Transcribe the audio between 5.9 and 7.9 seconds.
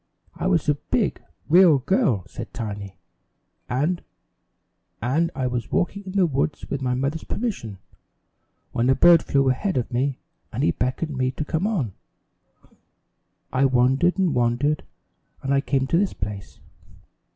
in the woods, with my mother's permission,